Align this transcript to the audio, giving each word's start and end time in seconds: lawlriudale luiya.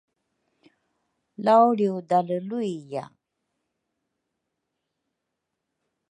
lawlriudale 1.43 2.37
luiya. 2.49 3.03